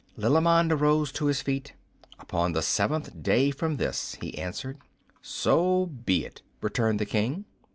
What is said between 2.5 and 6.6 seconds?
the seventh day from this," he answered. "So be it,"